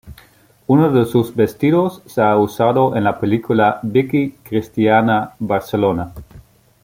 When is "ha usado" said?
2.23-2.95